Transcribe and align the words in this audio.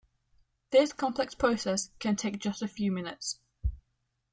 This 0.71 0.93
complex 0.93 1.35
process 1.35 1.91
can 1.99 2.15
take 2.15 2.39
just 2.39 2.63
a 2.63 2.67
few 2.67 2.91
minutes. 2.91 3.37